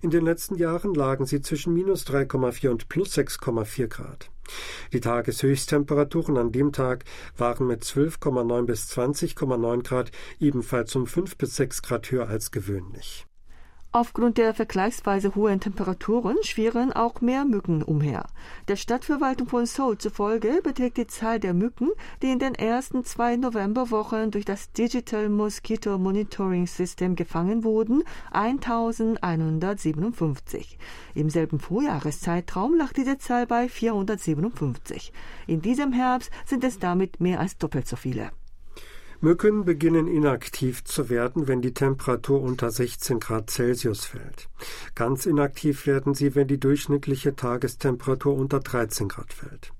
In 0.00 0.10
den 0.10 0.24
letzten 0.24 0.56
Jahren 0.56 0.92
lagen 0.92 1.24
sie 1.24 1.40
zwischen 1.40 1.72
minus 1.72 2.04
3,4 2.08 2.70
und 2.70 2.88
plus 2.88 3.16
6,4 3.16 3.86
Grad. 3.86 4.28
Die 4.92 5.00
Tageshöchsttemperaturen 5.00 6.36
an 6.36 6.50
dem 6.50 6.72
Tag 6.72 7.04
waren 7.36 7.68
mit 7.68 7.84
12,9 7.84 8.66
bis 8.66 8.90
20,9 8.90 9.84
Grad 9.84 10.10
ebenfalls 10.40 10.96
um 10.96 11.06
5 11.06 11.36
bis 11.36 11.54
6 11.54 11.82
Grad 11.82 12.10
höher 12.10 12.26
als 12.26 12.50
gewöhnlich. 12.50 13.24
Aufgrund 13.94 14.38
der 14.38 14.54
vergleichsweise 14.54 15.34
hohen 15.34 15.60
Temperaturen 15.60 16.38
schwirren 16.42 16.94
auch 16.94 17.20
mehr 17.20 17.44
Mücken 17.44 17.82
umher. 17.82 18.24
Der 18.66 18.76
Stadtverwaltung 18.76 19.48
von 19.48 19.66
Seoul 19.66 19.98
zufolge 19.98 20.62
beträgt 20.62 20.96
die 20.96 21.06
Zahl 21.06 21.38
der 21.38 21.52
Mücken, 21.52 21.90
die 22.22 22.30
in 22.30 22.38
den 22.38 22.54
ersten 22.54 23.04
zwei 23.04 23.36
Novemberwochen 23.36 24.30
durch 24.30 24.46
das 24.46 24.72
Digital 24.72 25.28
Mosquito 25.28 25.98
Monitoring 25.98 26.66
System 26.66 27.16
gefangen 27.16 27.64
wurden, 27.64 28.02
1157. 28.30 30.78
Im 31.14 31.28
selben 31.28 31.60
Vorjahreszeitraum 31.60 32.74
lag 32.74 32.94
diese 32.94 33.18
Zahl 33.18 33.46
bei 33.46 33.68
457. 33.68 35.12
In 35.46 35.60
diesem 35.60 35.92
Herbst 35.92 36.30
sind 36.46 36.64
es 36.64 36.78
damit 36.78 37.20
mehr 37.20 37.40
als 37.40 37.58
doppelt 37.58 37.86
so 37.86 37.96
viele. 37.96 38.30
Mücken 39.24 39.64
beginnen 39.64 40.08
inaktiv 40.08 40.82
zu 40.82 41.08
werden, 41.08 41.46
wenn 41.46 41.62
die 41.62 41.72
Temperatur 41.72 42.42
unter 42.42 42.72
16 42.72 43.20
Grad 43.20 43.50
Celsius 43.50 44.04
fällt. 44.04 44.48
Ganz 44.96 45.26
inaktiv 45.26 45.86
werden 45.86 46.12
sie, 46.12 46.34
wenn 46.34 46.48
die 46.48 46.58
durchschnittliche 46.58 47.36
Tagestemperatur 47.36 48.34
unter 48.34 48.58
13 48.58 49.06
Grad 49.06 49.32
fällt. 49.32 49.72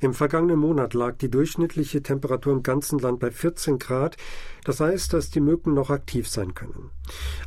Im 0.00 0.14
vergangenen 0.14 0.58
Monat 0.58 0.94
lag 0.94 1.18
die 1.18 1.30
durchschnittliche 1.30 2.02
Temperatur 2.02 2.54
im 2.54 2.62
ganzen 2.62 2.98
Land 2.98 3.20
bei 3.20 3.30
14 3.30 3.78
Grad. 3.78 4.16
Das 4.64 4.80
heißt, 4.80 5.12
dass 5.12 5.28
die 5.28 5.40
Mücken 5.40 5.74
noch 5.74 5.90
aktiv 5.90 6.26
sein 6.26 6.54
können. 6.54 6.90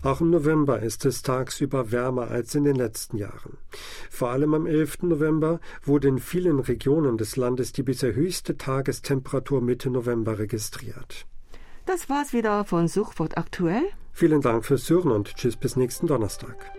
Auch 0.03 0.21
im 0.21 0.29
November 0.29 0.79
ist 0.81 1.05
es 1.05 1.23
tagsüber 1.23 1.91
wärmer 1.91 2.29
als 2.29 2.53
in 2.53 2.65
den 2.65 2.75
letzten 2.75 3.17
Jahren. 3.17 3.57
Vor 4.11 4.29
allem 4.29 4.53
am 4.53 4.67
11. 4.67 5.03
November 5.03 5.59
wurde 5.83 6.07
in 6.07 6.19
vielen 6.19 6.59
Regionen 6.59 7.17
des 7.17 7.35
Landes 7.35 7.71
die 7.71 7.83
bisher 7.83 8.13
höchste 8.13 8.57
Tagestemperatur 8.57 9.59
Mitte 9.61 9.89
November 9.89 10.37
registriert. 10.37 11.25
Das 11.91 12.09
war's 12.09 12.31
wieder 12.31 12.63
von 12.63 12.87
Suchwort 12.87 13.37
aktuell. 13.37 13.83
Vielen 14.13 14.39
Dank 14.39 14.65
fürs 14.65 14.89
Hören 14.89 15.11
und 15.11 15.35
tschüss 15.35 15.57
bis 15.57 15.75
nächsten 15.75 16.07
Donnerstag. 16.07 16.71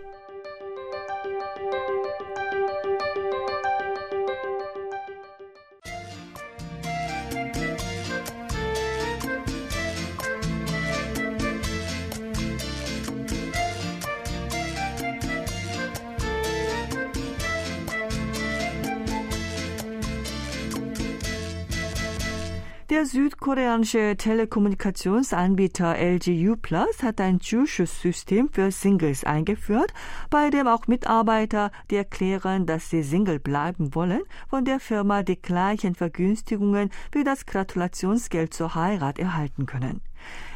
Der 22.93 23.07
südkoreanische 23.07 24.17
Telekommunikationsanbieter 24.17 25.95
LGU 25.97 26.55
Plus 26.57 27.01
hat 27.01 27.19
ein 27.21 27.41
Zuschusssystem 27.41 28.49
für 28.51 28.69
Singles 28.69 29.23
eingeführt, 29.23 29.91
bei 30.29 30.51
dem 30.51 30.67
auch 30.67 30.85
Mitarbeiter, 30.85 31.71
die 31.89 31.95
erklären, 31.95 32.67
dass 32.67 32.91
sie 32.91 33.01
Single 33.01 33.39
bleiben 33.39 33.95
wollen, 33.95 34.21
von 34.47 34.63
der 34.63 34.79
Firma 34.79 35.23
die 35.23 35.41
gleichen 35.41 35.95
Vergünstigungen 35.95 36.91
wie 37.11 37.23
das 37.23 37.47
Gratulationsgeld 37.47 38.53
zur 38.53 38.75
Heirat 38.75 39.17
erhalten 39.17 39.65
können. 39.65 40.01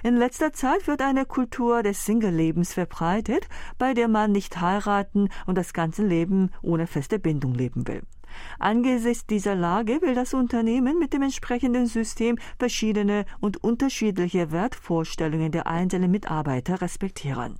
In 0.03 0.15
letzter 0.15 0.53
Zeit 0.53 0.85
wird 0.85 1.01
eine 1.01 1.25
Kultur 1.25 1.81
des 1.81 2.05
Single-Lebens 2.05 2.71
verbreitet, 2.71 3.47
bei 3.79 3.95
der 3.95 4.09
man 4.09 4.31
nicht 4.31 4.61
heiraten 4.61 5.29
und 5.47 5.57
das 5.57 5.73
ganze 5.73 6.05
Leben 6.05 6.51
ohne 6.61 6.85
feste 6.85 7.17
Bindung 7.17 7.55
leben 7.55 7.87
will. 7.87 8.03
Angesichts 8.59 9.25
dieser 9.25 9.55
Lage 9.55 10.01
will 10.01 10.15
das 10.15 10.33
Unternehmen 10.33 10.99
mit 10.99 11.13
dem 11.13 11.21
entsprechenden 11.21 11.85
System 11.85 12.37
verschiedene 12.59 13.25
und 13.39 13.63
unterschiedliche 13.63 14.51
Wertvorstellungen 14.51 15.51
der 15.51 15.67
einzelnen 15.67 16.11
Mitarbeiter 16.11 16.81
respektieren. 16.81 17.59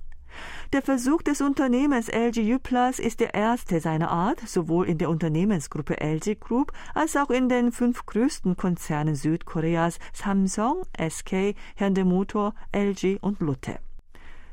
Der 0.72 0.82
Versuch 0.82 1.22
des 1.22 1.40
Unternehmens 1.40 2.08
LG 2.08 2.58
Plus 2.62 2.98
ist 2.98 3.20
der 3.20 3.34
erste 3.34 3.80
seiner 3.80 4.10
Art, 4.10 4.40
sowohl 4.46 4.88
in 4.88 4.98
der 4.98 5.10
Unternehmensgruppe 5.10 6.00
LG 6.00 6.38
Group 6.38 6.72
als 6.94 7.16
auch 7.16 7.30
in 7.30 7.48
den 7.48 7.72
fünf 7.72 8.04
größten 8.06 8.56
Konzernen 8.56 9.14
Südkoreas 9.14 9.98
Samsung, 10.12 10.82
SK, 10.96 11.54
Hyundai 11.76 12.04
Motor, 12.04 12.54
LG 12.72 13.18
und 13.20 13.40
Lotte. 13.40 13.78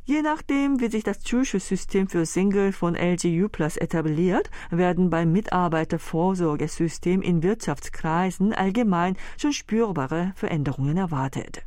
Je 0.08 0.22
nachdem, 0.22 0.80
wie 0.80 0.92
sich 0.92 1.04
das 1.04 1.22
Zuschusssystem 1.22 2.08
für 2.08 2.28
Single 2.28 2.74
von 2.74 2.96
LGU 2.96 3.50
Plus 3.50 3.76
etabliert, 3.76 4.52
werden 4.70 5.10
beim 5.10 5.32
Mitarbeitervorsorgesystem 5.32 7.24
in 7.24 7.42
Wirtschaftskreisen 7.42 8.54
allgemein 8.54 9.18
schon 9.36 9.52
spürbare 9.52 10.34
Veränderungen 10.36 10.98
erwartet. 10.98 11.66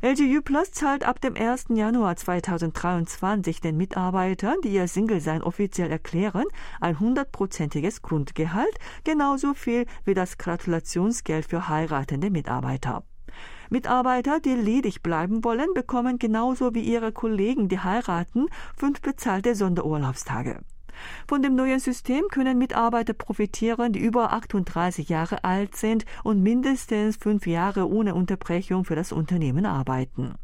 LGU 0.00 0.40
Plus 0.40 0.72
zahlt 0.72 1.04
ab 1.04 1.20
dem 1.20 1.36
1. 1.36 1.66
Januar 1.74 2.16
2023 2.16 3.60
den 3.60 3.76
Mitarbeitern, 3.76 4.56
die 4.64 4.70
ihr 4.70 4.88
Single-Sein 4.88 5.42
offiziell 5.42 5.90
erklären, 5.90 6.46
ein 6.80 6.98
hundertprozentiges 6.98 8.00
Grundgehalt, 8.00 8.78
genauso 9.04 9.52
viel 9.52 9.84
wie 10.06 10.14
das 10.14 10.38
Gratulationsgeld 10.38 11.44
für 11.44 11.68
heiratende 11.68 12.30
Mitarbeiter. 12.30 13.04
Mitarbeiter, 13.70 14.40
die 14.40 14.54
ledig 14.54 15.02
bleiben 15.02 15.44
wollen, 15.44 15.68
bekommen 15.74 16.18
genauso 16.18 16.74
wie 16.74 16.80
ihre 16.80 17.12
Kollegen, 17.12 17.68
die 17.68 17.80
heiraten, 17.80 18.46
fünf 18.76 19.00
bezahlte 19.00 19.54
Sonderurlaubstage. 19.54 20.60
Von 21.26 21.42
dem 21.42 21.54
neuen 21.54 21.78
System 21.78 22.24
können 22.28 22.58
Mitarbeiter 22.58 23.12
profitieren, 23.12 23.92
die 23.92 24.00
über 24.00 24.32
38 24.32 25.08
Jahre 25.08 25.44
alt 25.44 25.76
sind 25.76 26.04
und 26.24 26.42
mindestens 26.42 27.16
fünf 27.16 27.46
Jahre 27.46 27.88
ohne 27.88 28.14
Unterbrechung 28.14 28.84
für 28.84 28.96
das 28.96 29.12
Unternehmen 29.12 29.66
arbeiten. 29.66 30.34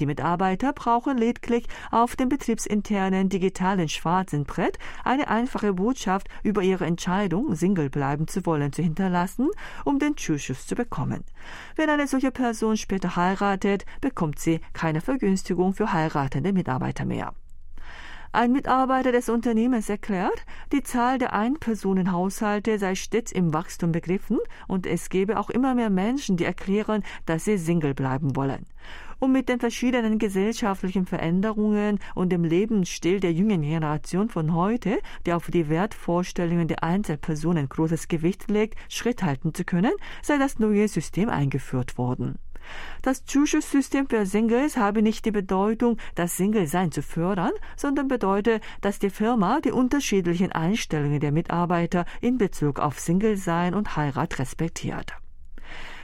Die 0.00 0.06
Mitarbeiter 0.06 0.72
brauchen 0.72 1.18
lediglich 1.18 1.66
auf 1.90 2.16
dem 2.16 2.28
betriebsinternen 2.28 3.28
digitalen 3.28 3.88
schwarzen 3.88 4.44
Brett 4.44 4.78
eine 5.04 5.28
einfache 5.28 5.74
Botschaft 5.74 6.28
über 6.42 6.62
ihre 6.62 6.86
Entscheidung, 6.86 7.54
Single 7.54 7.90
bleiben 7.90 8.26
zu 8.26 8.44
wollen, 8.46 8.72
zu 8.72 8.82
hinterlassen, 8.82 9.48
um 9.84 9.98
den 9.98 10.16
Zuschuss 10.16 10.66
zu 10.66 10.74
bekommen. 10.74 11.24
Wenn 11.76 11.90
eine 11.90 12.06
solche 12.06 12.30
Person 12.30 12.76
später 12.76 13.16
heiratet, 13.16 13.84
bekommt 14.00 14.38
sie 14.38 14.60
keine 14.72 15.00
Vergünstigung 15.00 15.74
für 15.74 15.92
heiratende 15.92 16.52
Mitarbeiter 16.52 17.04
mehr. 17.04 17.34
Ein 18.34 18.52
Mitarbeiter 18.52 19.12
des 19.12 19.28
Unternehmens 19.28 19.90
erklärt, 19.90 20.46
die 20.72 20.82
Zahl 20.82 21.18
der 21.18 21.34
Einpersonenhaushalte 21.34 22.78
sei 22.78 22.94
stets 22.94 23.30
im 23.30 23.52
Wachstum 23.52 23.92
begriffen 23.92 24.38
und 24.66 24.86
es 24.86 25.10
gebe 25.10 25.38
auch 25.38 25.50
immer 25.50 25.74
mehr 25.74 25.90
Menschen, 25.90 26.38
die 26.38 26.46
erklären, 26.46 27.04
dass 27.26 27.44
sie 27.44 27.58
Single 27.58 27.92
bleiben 27.92 28.34
wollen. 28.34 28.64
Um 29.22 29.30
mit 29.30 29.48
den 29.48 29.60
verschiedenen 29.60 30.18
gesellschaftlichen 30.18 31.06
Veränderungen 31.06 32.00
und 32.16 32.30
dem 32.30 32.42
Lebensstil 32.42 33.20
der 33.20 33.32
jungen 33.32 33.62
Generation 33.62 34.28
von 34.28 34.52
heute, 34.52 34.98
der 35.26 35.36
auf 35.36 35.48
die 35.48 35.68
Wertvorstellungen 35.68 36.66
der 36.66 36.82
Einzelpersonen 36.82 37.68
großes 37.68 38.08
Gewicht 38.08 38.50
legt, 38.50 38.76
Schritt 38.88 39.22
halten 39.22 39.54
zu 39.54 39.62
können, 39.62 39.92
sei 40.22 40.38
das 40.38 40.58
neue 40.58 40.88
System 40.88 41.28
eingeführt 41.28 41.98
worden. 41.98 42.34
Das 43.02 43.24
Zuschusssystem 43.24 44.08
für 44.08 44.26
Singles 44.26 44.76
habe 44.76 45.02
nicht 45.02 45.24
die 45.24 45.30
Bedeutung, 45.30 45.98
das 46.16 46.36
Single-Sein 46.36 46.90
zu 46.90 47.00
fördern, 47.00 47.52
sondern 47.76 48.08
bedeutet, 48.08 48.60
dass 48.80 48.98
die 48.98 49.10
Firma 49.10 49.60
die 49.60 49.70
unterschiedlichen 49.70 50.50
Einstellungen 50.50 51.20
der 51.20 51.30
Mitarbeiter 51.30 52.06
in 52.20 52.38
Bezug 52.38 52.80
auf 52.80 52.98
Single-Sein 52.98 53.74
und 53.74 53.94
Heirat 53.94 54.40
respektiert 54.40 55.12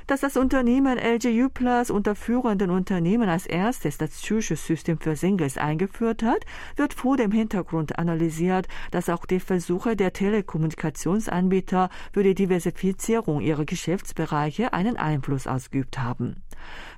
dass 0.08 0.22
das 0.22 0.38
Unternehmen 0.38 0.98
LGU 0.98 1.50
Plus 1.50 1.90
unter 1.90 2.14
führenden 2.14 2.70
Unternehmen 2.70 3.28
als 3.28 3.44
erstes 3.44 3.98
das 3.98 4.22
Zuschusssystem 4.22 4.98
für 4.98 5.14
Singles 5.14 5.58
eingeführt 5.58 6.22
hat, 6.22 6.46
wird 6.76 6.94
vor 6.94 7.18
dem 7.18 7.30
Hintergrund 7.30 7.98
analysiert, 7.98 8.66
dass 8.90 9.10
auch 9.10 9.26
die 9.26 9.38
Versuche 9.38 9.96
der 9.96 10.14
Telekommunikationsanbieter 10.14 11.90
für 12.12 12.22
die 12.22 12.34
Diversifizierung 12.34 13.42
ihrer 13.42 13.66
Geschäftsbereiche 13.66 14.72
einen 14.72 14.96
Einfluss 14.96 15.46
ausgeübt 15.46 15.98
haben. 15.98 16.42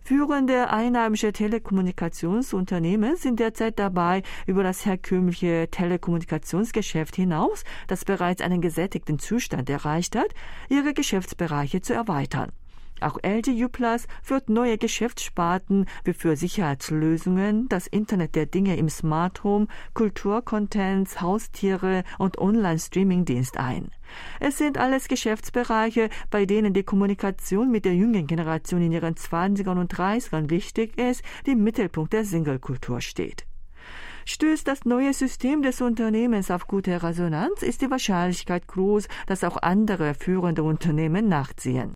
Führende 0.02 0.71
einheimische 0.71 1.33
Telekommunikationsunternehmen 1.33 3.17
sind 3.17 3.40
derzeit 3.40 3.81
dabei, 3.81 4.23
über 4.47 4.62
das 4.62 4.87
herkömmliche 4.87 5.69
Telekommunikationsgeschäft 5.69 7.17
hinaus, 7.17 7.64
das 7.88 8.05
bereits 8.05 8.40
einen 8.40 8.61
gesättigten 8.61 9.19
Zustand 9.19 9.69
erreicht 9.69 10.14
hat, 10.14 10.33
ihre 10.69 10.95
Geschäftsbereiche 10.95 11.81
zu 11.81 11.93
erweitern. 11.93 12.52
Auch 13.00 13.19
LGU 13.23 13.69
Plus 13.69 14.07
führt 14.23 14.49
neue 14.49 14.76
Geschäftssparten 14.76 15.87
wie 16.04 16.12
für 16.12 16.37
Sicherheitslösungen, 16.37 17.69
das 17.69 17.87
Internet 17.87 18.35
der 18.35 18.47
Dinge 18.47 18.76
im 18.76 18.88
Smart 18.88 19.42
Home, 19.42 19.66
Kulturcontents, 19.95 21.21
Haustiere 21.21 22.04
und 22.19 22.38
Online-Streaming-Dienst 22.38 23.57
ein. 23.57 23.90
Es 24.40 24.59
sind 24.59 24.76
alles 24.76 25.09
Geschäftsbereiche, 25.09 26.11
bei 26.30 26.45
denen 26.45 26.75
die 26.75 26.83
Kommunikation 26.83 27.71
mit 27.71 27.85
der 27.85 27.95
jungen 27.95 28.26
Generation 28.26 28.83
in 28.83 28.92
ihren 28.92 29.14
20ern 29.14 29.78
und 29.78 29.95
30ern 29.95 30.50
wichtig 30.50 30.99
ist, 30.99 31.23
die 31.47 31.52
im 31.52 31.64
Mittelpunkt 31.64 32.12
der 32.12 32.25
Single-Kultur 32.25 33.00
steht. 33.00 33.47
Stößt 34.26 34.69
das 34.69 34.85
neue 34.85 35.12
System 35.12 35.62
des 35.62 35.80
Unternehmens 35.80 36.50
auf 36.50 36.66
gute 36.66 37.02
Resonanz, 37.02 37.62
ist 37.62 37.83
die 37.83 37.90
Wahrscheinlichkeit 37.90 38.69
groß, 38.69 39.09
dass 39.26 39.45
auch 39.45 39.57
andere 39.57 40.14
führende 40.14 40.62
Unternehmen 40.62 41.28
nachziehen. 41.28 41.95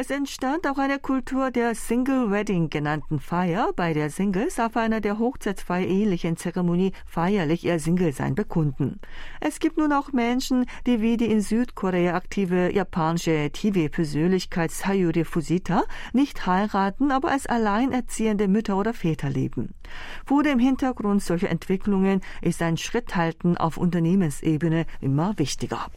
Es 0.00 0.10
entstand 0.10 0.64
auch 0.68 0.78
eine 0.78 1.00
Kultur 1.00 1.50
der 1.50 1.74
Single 1.74 2.30
Wedding 2.30 2.70
genannten 2.70 3.18
Feier, 3.18 3.72
bei 3.74 3.94
der 3.94 4.10
Singles 4.10 4.60
auf 4.60 4.76
einer 4.76 5.00
der 5.00 5.18
Hochzeitsfeier 5.18 5.88
ähnlichen 5.88 6.36
Zeremonie 6.36 6.92
feierlich 7.04 7.64
ihr 7.64 7.80
Single-Sein 7.80 8.36
bekunden. 8.36 9.00
Es 9.40 9.58
gibt 9.58 9.76
nun 9.76 9.92
auch 9.92 10.12
Menschen, 10.12 10.66
die 10.86 11.00
wie 11.00 11.16
die 11.16 11.28
in 11.28 11.40
Südkorea 11.40 12.14
aktive 12.14 12.72
japanische 12.72 13.50
TV-Persönlichkeit 13.50 14.70
Sayuri 14.70 15.24
Fusita 15.24 15.82
nicht 16.12 16.46
heiraten, 16.46 17.10
aber 17.10 17.32
als 17.32 17.46
alleinerziehende 17.46 18.46
Mütter 18.46 18.76
oder 18.76 18.94
Väter 18.94 19.28
leben. 19.30 19.74
Vor 20.24 20.44
dem 20.44 20.60
Hintergrund 20.60 21.24
solcher 21.24 21.50
Entwicklungen 21.50 22.20
ist 22.40 22.62
ein 22.62 22.76
Schritthalten 22.76 23.56
auf 23.56 23.76
Unternehmensebene 23.76 24.86
immer 25.00 25.36
wichtiger. 25.38 25.88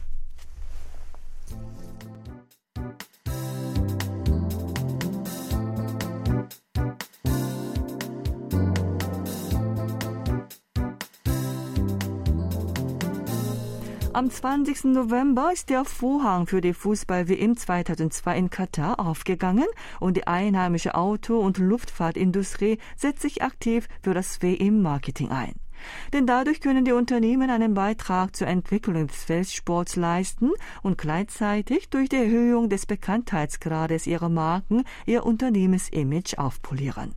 Am 14.14 14.28
20. 14.28 14.84
November 14.92 15.54
ist 15.54 15.70
der 15.70 15.86
Vorhang 15.86 16.46
für 16.46 16.60
die 16.60 16.74
Fußball-WM 16.74 17.56
2002 17.56 18.36
in 18.36 18.50
Katar 18.50 19.00
aufgegangen 19.00 19.64
und 20.00 20.18
die 20.18 20.26
einheimische 20.26 20.94
Auto- 20.94 21.40
und 21.40 21.56
Luftfahrtindustrie 21.56 22.76
setzt 22.94 23.22
sich 23.22 23.42
aktiv 23.42 23.88
für 24.02 24.12
das 24.12 24.42
WM-Marketing 24.42 25.30
ein. 25.30 25.54
Denn 26.12 26.26
dadurch 26.26 26.60
können 26.60 26.84
die 26.84 26.92
Unternehmen 26.92 27.48
einen 27.48 27.72
Beitrag 27.72 28.36
zur 28.36 28.48
Entwicklung 28.48 29.06
des 29.06 29.30
Weltsports 29.30 29.96
leisten 29.96 30.50
und 30.82 30.98
gleichzeitig 30.98 31.88
durch 31.88 32.10
die 32.10 32.16
Erhöhung 32.16 32.68
des 32.68 32.84
Bekanntheitsgrades 32.84 34.06
ihrer 34.06 34.28
Marken 34.28 34.84
ihr 35.06 35.24
Unternehmensimage 35.24 36.38
aufpolieren. 36.38 37.14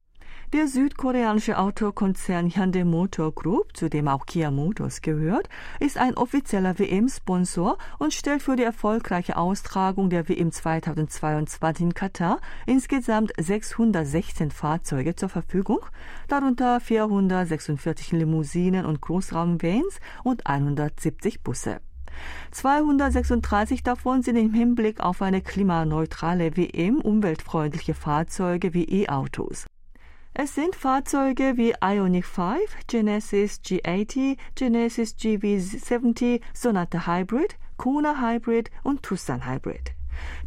Der 0.56 0.70
südkoreanische 0.70 1.60
Autokonzern 1.60 2.50
Hyundai 2.50 2.86
Motor 2.86 3.36
Group, 3.36 3.76
zu 3.76 3.90
dem 3.90 4.08
auch 4.08 4.26
Kia 4.26 4.52
Motors 4.52 5.02
gehört, 5.02 5.50
ist 5.82 5.98
ein 5.98 6.16
offizieller 6.16 6.80
WM-Sponsor 6.80 7.78
und 8.00 8.14
stellt 8.14 8.42
für 8.42 8.56
die 8.56 8.64
erfolgreiche 8.64 9.36
Austragung 9.36 10.10
der 10.10 10.30
WM 10.30 10.54
2022 10.54 11.88
in 11.88 11.94
Katar 11.94 12.40
insgesamt 12.66 13.34
616 13.38 14.50
Fahrzeuge 14.50 15.18
zur 15.18 15.28
Verfügung, 15.28 15.82
darunter 16.30 16.80
446 16.80 18.14
Limousinen 18.14 18.86
und 18.86 19.02
Großraumvans 19.02 20.00
und 20.24 20.48
170 20.48 21.44
Busse. 21.44 21.82
236 22.52 23.84
davon 23.84 24.22
sind 24.22 24.38
im 24.38 24.54
Hinblick 24.54 25.02
auf 25.02 25.22
eine 25.22 25.42
klimaneutrale 25.42 26.56
WM 26.56 27.02
umweltfreundliche 27.02 27.94
Fahrzeuge 27.94 28.74
wie 28.74 28.86
E-Autos. 28.86 29.66
Es 30.38 30.54
sind 30.54 30.76
Fahrzeuge 30.76 31.54
wie 31.56 31.74
Ioniq 31.82 32.26
5, 32.26 32.60
Genesis 32.88 33.62
G80, 33.64 34.38
Genesis 34.56 35.16
GV70, 35.18 36.42
Sonata 36.54 37.08
Hybrid, 37.08 37.56
Kona 37.78 38.20
Hybrid 38.20 38.70
und 38.84 39.02
Tucson 39.02 39.50
Hybrid. 39.50 39.94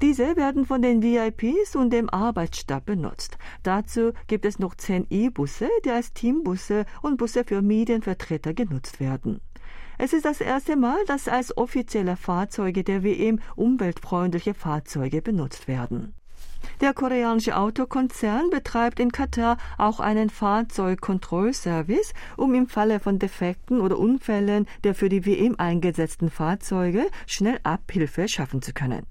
Diese 0.03 0.37
werden 0.37 0.67
von 0.67 0.83
den 0.83 1.03
VIPs 1.03 1.75
und 1.75 1.89
dem 1.91 2.11
Arbeitsstab 2.11 2.85
benutzt. 2.85 3.39
Dazu 3.63 4.13
gibt 4.27 4.45
es 4.45 4.59
noch 4.59 4.75
10 4.75 5.07
E-Busse, 5.09 5.71
die 5.87 5.91
als 5.91 6.13
Teambusse 6.13 6.85
und 7.01 7.17
Busse 7.17 7.45
für 7.45 7.63
Medienvertreter 7.63 8.53
genutzt 8.53 9.01
werden. 9.01 9.41
Es 9.97 10.13
ist 10.13 10.27
das 10.27 10.43
erste 10.43 10.77
Mal, 10.77 11.03
dass 11.07 11.29
als 11.29 11.57
offizielle 11.57 12.17
Fahrzeuge 12.17 12.85
der 12.85 13.03
WM 13.03 13.41
umweltfreundliche 13.57 14.53
Fahrzeuge 14.53 15.23
benutzt 15.23 15.67
werden. 15.67 16.13
Der 16.81 16.95
koreanische 16.95 17.57
Autokonzern 17.57 18.51
betreibt 18.51 19.01
in 19.01 19.11
Katar 19.11 19.59
auch 19.79 20.01
einen 20.01 20.31
Fahrzeugkontrollservice, 20.31 22.15
um 22.37 22.55
im 22.55 22.69
Falle 22.69 23.01
von 23.01 23.19
Defekten 23.19 23.81
oder 23.81 23.99
Unfällen 23.99 24.67
der 24.85 24.95
für 24.95 25.09
die 25.09 25.27
WM 25.27 25.57
eingesetzten 25.59 26.31
Fahrzeuge 26.31 27.07
schnell 27.27 27.59
Abhilfe 27.65 28.29
schaffen 28.29 28.63
zu 28.63 28.73
können. 28.73 29.07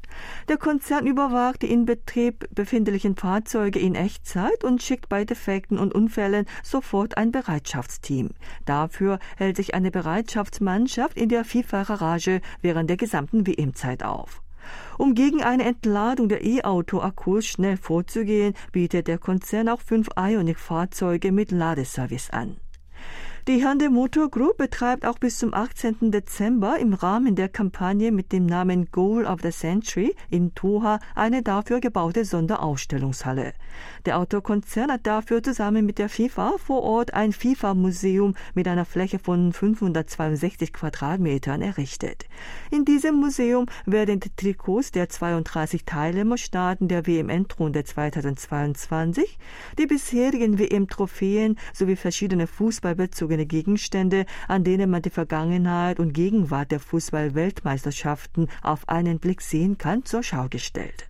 Der 0.47 0.57
Konzern 0.57 1.07
überwacht 1.07 1.61
die 1.61 1.71
in 1.71 1.85
Betrieb 1.85 2.47
befindlichen 2.53 3.15
Fahrzeuge 3.15 3.79
in 3.79 3.95
Echtzeit 3.95 4.63
und 4.63 4.81
schickt 4.81 5.09
bei 5.09 5.25
Defekten 5.25 5.77
und 5.77 5.93
Unfällen 5.93 6.45
sofort 6.63 7.17
ein 7.17 7.31
Bereitschaftsteam. 7.31 8.29
Dafür 8.65 9.19
hält 9.35 9.57
sich 9.57 9.73
eine 9.73 9.91
Bereitschaftsmannschaft 9.91 11.17
in 11.17 11.29
der 11.29 11.43
FIFA-Garage 11.43 12.41
während 12.61 12.89
der 12.89 12.97
gesamten 12.97 13.45
WM-Zeit 13.45 14.03
auf. 14.03 14.41
Um 14.97 15.13
gegen 15.13 15.43
eine 15.43 15.65
Entladung 15.65 16.29
der 16.29 16.43
E-Auto-Akkus 16.43 17.45
schnell 17.45 17.77
vorzugehen, 17.77 18.53
bietet 18.71 19.07
der 19.07 19.17
Konzern 19.17 19.69
auch 19.69 19.81
fünf 19.81 20.09
Ionic-Fahrzeuge 20.17 21.31
mit 21.31 21.51
Ladeservice 21.51 22.29
an. 22.31 22.57
Die 23.47 23.65
Hyundai 23.65 23.87
Motor 23.87 24.29
Group 24.29 24.57
betreibt 24.57 25.05
auch 25.05 25.19
bis 25.19 25.37
zum 25.37 25.53
18. 25.53 26.11
Dezember 26.11 26.77
im 26.79 26.93
Rahmen 26.93 27.37
der 27.37 27.47
Kampagne 27.47 28.11
mit 28.11 28.33
dem 28.33 28.45
Namen 28.45 28.91
Goal 28.91 29.25
of 29.25 29.39
the 29.41 29.51
Century 29.51 30.13
in 30.29 30.53
Doha 30.53 30.99
eine 31.15 31.43
dafür 31.43 31.79
gebaute 31.79 32.25
Sonderausstellungshalle. 32.25 33.53
Der 34.05 34.17
Autokonzern 34.17 34.91
hat 34.91 35.07
dafür 35.07 35.41
zusammen 35.41 35.85
mit 35.85 35.97
der 35.97 36.09
FIFA 36.09 36.55
vor 36.57 36.83
Ort 36.83 37.13
ein 37.13 37.31
FIFA-Museum 37.31 38.35
mit 38.53 38.67
einer 38.67 38.83
Fläche 38.83 39.17
von 39.17 39.53
562 39.53 40.73
Quadratmetern 40.73 41.61
errichtet. 41.61 42.25
In 42.69 42.83
diesem 42.83 43.15
Museum 43.15 43.67
werden 43.85 44.19
die 44.19 44.35
Trikots 44.35 44.91
der 44.91 45.07
32 45.07 45.85
Teilnehmerstaaten 45.85 46.89
der 46.89 47.07
WM-Endrunde 47.07 47.85
2022, 47.85 49.37
die 49.79 49.85
bisherigen 49.85 50.59
WM-Trophäen 50.59 51.57
sowie 51.71 51.95
verschiedene 51.95 52.45
fußballbezogene 52.45 53.36
eigene 53.37 53.45
Gegenstände, 53.45 54.25
an 54.47 54.63
denen 54.63 54.89
man 54.89 55.01
die 55.01 55.11
Vergangenheit 55.11 55.99
und 55.99 56.13
Gegenwart 56.13 56.71
der 56.71 56.79
Fußball-Weltmeisterschaften 56.79 58.47
auf 58.63 58.89
einen 58.89 59.19
Blick 59.19 59.41
sehen 59.41 59.77
kann, 59.77 60.05
zur 60.05 60.23
Schau 60.23 60.47
gestellt. 60.49 61.07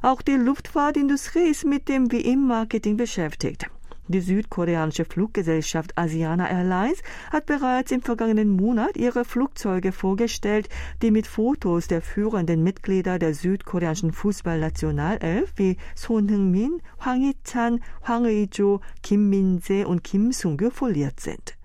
Auch 0.00 0.22
die 0.22 0.32
Luftfahrtindustrie 0.32 1.50
ist 1.50 1.64
mit 1.64 1.88
dem 1.88 2.10
WM-Marketing 2.10 2.96
beschäftigt. 2.96 3.66
Die 4.12 4.20
südkoreanische 4.20 5.06
Fluggesellschaft 5.06 5.96
Asiana 5.96 6.50
Airlines 6.50 7.02
hat 7.30 7.46
bereits 7.46 7.92
im 7.92 8.02
vergangenen 8.02 8.50
Monat 8.50 8.98
ihre 8.98 9.24
Flugzeuge 9.24 9.90
vorgestellt, 9.90 10.68
die 11.00 11.10
mit 11.10 11.26
Fotos 11.26 11.88
der 11.88 12.02
führenden 12.02 12.62
Mitglieder 12.62 13.18
der 13.18 13.32
südkoreanischen 13.32 14.12
Fußballnationalelf 14.12 15.54
wie 15.56 15.78
Son 15.94 16.28
Heung-min, 16.28 16.82
Hwang 17.02 17.22
Hee-chan, 17.22 17.80
Hwang 18.06 18.26
Hee-jo, 18.26 18.82
Kim 19.02 19.30
Min-se 19.30 19.88
und 19.88 20.04
Kim 20.04 20.30
Sung-gyu 20.30 20.68
foliert 20.68 21.18
sind. 21.18 21.56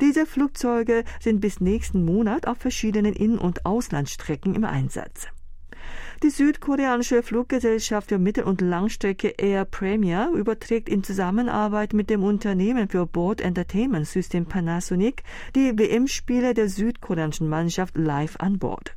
Diese 0.00 0.26
Flugzeuge 0.26 1.04
sind 1.20 1.40
bis 1.40 1.60
nächsten 1.60 2.04
Monat 2.04 2.48
auf 2.48 2.58
verschiedenen 2.58 3.12
In- 3.12 3.38
und 3.38 3.64
Auslandsstrecken 3.64 4.56
im 4.56 4.64
Einsatz. 4.64 5.28
Die 6.22 6.30
südkoreanische 6.30 7.24
Fluggesellschaft 7.24 8.10
für 8.10 8.18
Mittel- 8.18 8.44
und 8.44 8.60
Langstrecke 8.60 9.34
Air 9.38 9.64
Premier 9.64 10.28
überträgt 10.32 10.88
in 10.88 11.02
Zusammenarbeit 11.02 11.94
mit 11.94 12.10
dem 12.10 12.22
Unternehmen 12.22 12.88
für 12.88 13.06
Board 13.06 13.40
Entertainment 13.40 14.06
System 14.06 14.46
Panasonic 14.46 15.24
die 15.56 15.76
WM-Spiele 15.76 16.54
der 16.54 16.68
südkoreanischen 16.68 17.48
Mannschaft 17.48 17.96
live 17.96 18.36
an 18.38 18.60
Bord. 18.60 18.94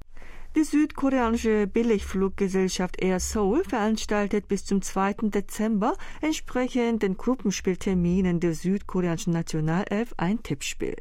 Die 0.56 0.64
südkoreanische 0.64 1.68
Billigfluggesellschaft 1.68 3.02
Air 3.02 3.20
Seoul 3.20 3.66
veranstaltet 3.66 4.48
bis 4.48 4.64
zum 4.64 4.82
2. 4.82 5.16
Dezember 5.24 5.98
entsprechend 6.22 7.04
den 7.04 7.18
Gruppenspielterminen 7.18 8.40
der 8.40 8.54
südkoreanischen 8.54 9.34
Nationalelf 9.34 10.14
ein 10.16 10.42
Tippspiel. 10.44 10.96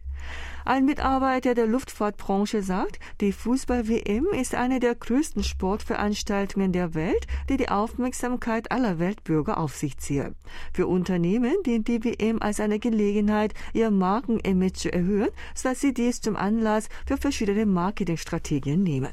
Ein 0.64 0.86
Mitarbeiter 0.86 1.54
der 1.54 1.68
Luftfahrtbranche 1.68 2.64
sagt, 2.64 2.98
die 3.20 3.30
Fußball-WM 3.30 4.26
ist 4.32 4.56
eine 4.56 4.80
der 4.80 4.96
größten 4.96 5.44
Sportveranstaltungen 5.44 6.72
der 6.72 6.94
Welt, 6.94 7.24
die 7.48 7.56
die 7.56 7.68
Aufmerksamkeit 7.68 8.72
aller 8.72 8.98
Weltbürger 8.98 9.58
auf 9.58 9.76
sich 9.76 9.98
zieht. 9.98 10.32
Für 10.72 10.88
Unternehmen 10.88 11.54
dient 11.64 11.86
die 11.86 12.02
WM 12.02 12.42
als 12.42 12.58
eine 12.58 12.80
Gelegenheit, 12.80 13.54
ihr 13.72 13.92
Markenimage 13.92 14.72
zu 14.72 14.92
erhöhen, 14.92 15.30
sodass 15.54 15.80
sie 15.80 15.94
dies 15.94 16.20
zum 16.20 16.34
Anlass 16.34 16.88
für 17.06 17.18
verschiedene 17.18 17.66
Marketingstrategien 17.66 18.82
nehmen. 18.82 19.10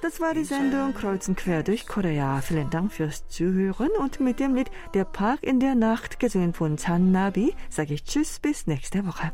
Das 0.00 0.20
war 0.20 0.34
die 0.34 0.42
Sendung 0.42 0.94
Kreuzen 0.94 1.36
quer 1.36 1.62
durch 1.62 1.86
Korea. 1.86 2.40
Vielen 2.40 2.70
Dank 2.70 2.92
fürs 2.92 3.28
Zuhören 3.28 3.90
und 4.00 4.18
mit 4.18 4.40
dem 4.40 4.56
Lied 4.56 4.68
Der 4.94 5.04
Park 5.04 5.44
in 5.44 5.60
der 5.60 5.76
Nacht, 5.76 6.18
gesungen 6.18 6.52
von 6.52 6.76
Chan 6.76 7.12
Nabi, 7.12 7.54
sage 7.70 7.94
ich 7.94 8.02
Tschüss 8.02 8.40
bis 8.40 8.66
nächste 8.66 9.06
Woche. 9.06 9.32